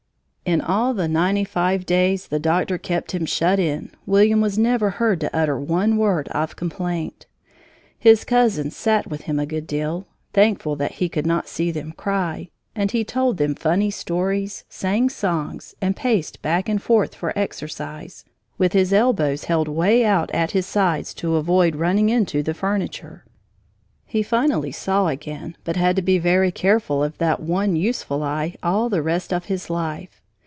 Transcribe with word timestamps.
In 0.43 0.59
all 0.59 0.93
the 0.93 1.07
ninety 1.07 1.45
five 1.45 1.85
days 1.85 2.27
the 2.27 2.39
doctor 2.39 2.77
kept 2.77 3.13
him 3.13 3.25
shut 3.25 3.57
in, 3.57 3.89
William 4.05 4.41
was 4.41 4.57
never 4.57 4.89
heard 4.89 5.21
to 5.21 5.33
utter 5.33 5.57
one 5.57 5.95
word 5.95 6.27
of 6.29 6.57
complaint. 6.57 7.25
His 7.97 8.25
cousins 8.25 8.75
sat 8.75 9.07
with 9.07 9.21
him 9.21 9.39
a 9.39 9.45
good 9.45 9.65
deal 9.65 10.07
(thankful 10.33 10.75
that 10.75 10.93
he 10.93 11.07
could 11.07 11.25
not 11.25 11.47
see 11.47 11.71
them 11.71 11.93
cry), 11.93 12.49
and 12.75 12.91
he 12.91 13.05
told 13.05 13.37
them 13.37 13.55
funny 13.55 13.89
stories, 13.91 14.65
sang 14.67 15.07
songs, 15.09 15.73
and 15.79 15.95
paced 15.95 16.41
back 16.41 16.67
and 16.67 16.81
forth 16.83 17.15
for 17.15 17.31
exercise, 17.39 18.25
with 18.57 18.73
his 18.73 18.91
elbows 18.91 19.45
held 19.45 19.69
way 19.69 20.03
out 20.03 20.29
at 20.31 20.51
his 20.51 20.65
sides 20.65 21.13
to 21.13 21.35
avoid 21.37 21.77
running 21.77 22.09
into 22.09 22.43
the 22.43 22.53
furniture. 22.55 23.23
He 24.05 24.21
finally 24.21 24.73
saw 24.73 25.07
again 25.07 25.55
but 25.63 25.77
had 25.77 25.95
to 25.95 26.01
be 26.01 26.17
very 26.17 26.51
careful 26.51 27.05
of 27.05 27.17
that 27.19 27.39
one 27.39 27.77
useful 27.77 28.21
eye 28.21 28.55
all 28.61 28.89
the 28.89 29.03
rest 29.03 29.31
of 29.31 29.45
his 29.45 29.69
life. 29.69 30.17